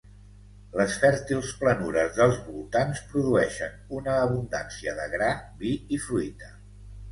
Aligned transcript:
Les 0.79 0.95
fèrtils 1.01 1.51
planures 1.63 2.15
dels 2.15 2.33
voltants 2.47 3.03
produeixen 3.13 3.77
una 4.01 4.17
abundància 4.25 4.97
de 5.03 5.07
gra, 5.15 5.31
vi 5.63 5.77
i 5.99 6.03
fruita. 6.11 6.53